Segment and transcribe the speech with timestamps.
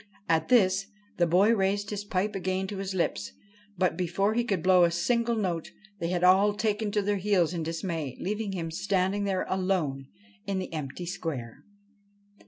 [0.27, 3.33] At this the boy raised his pipe again to his lips;
[3.77, 7.53] but, before he could blow a single note, they had all taken to their heels
[7.53, 10.07] in dismay, leaving him standing there alone
[10.47, 11.63] in the empty square.